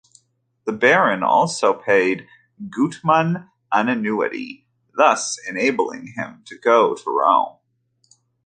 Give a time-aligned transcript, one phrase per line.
[0.65, 2.27] The Baron also paid
[2.59, 4.65] Guttmann an annuity,
[4.97, 7.57] thus enabling him to go to Rome.